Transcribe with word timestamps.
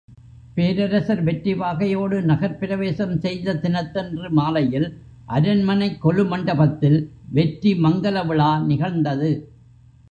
பேரரசர் 0.53 1.23
வெற்றி 1.23 1.53
வாகையோடு 1.53 2.21
நகர்ப் 2.21 2.59
பிரவேசம் 2.59 3.19
செய்த 3.19 3.55
தினத்தன்று 3.55 4.29
மாலையில் 4.29 4.87
அரண்மனைக் 5.25 6.01
கொலு 6.01 6.25
மண்டபத்தில் 6.25 6.99
வெற்றி 7.29 7.73
மங்கலவிழா 7.73 8.65
நிகழ்ந்தது. 8.65 9.31